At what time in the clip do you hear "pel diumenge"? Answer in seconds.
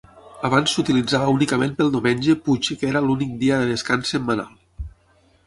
1.81-2.37